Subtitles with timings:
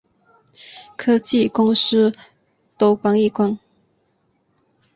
[0.97, 2.15] 科技公司
[2.75, 3.59] 都关一关